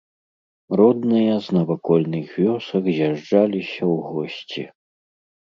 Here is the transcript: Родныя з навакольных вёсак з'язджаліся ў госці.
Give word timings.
Родныя 0.79 1.33
з 1.47 1.57
навакольных 1.57 2.27
вёсак 2.45 2.83
з'язджаліся 2.97 3.83
ў 3.91 3.95
госці. 4.09 4.63